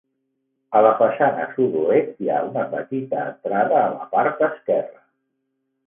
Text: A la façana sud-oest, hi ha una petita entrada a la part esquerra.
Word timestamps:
A 0.77 0.79
la 0.85 0.93
façana 1.01 1.45
sud-oest, 1.51 2.11
hi 2.25 2.31
ha 2.37 2.41
una 2.49 2.65
petita 2.73 3.23
entrada 3.27 3.79
a 3.85 3.89
la 3.95 4.11
part 4.17 4.47
esquerra. 4.51 5.07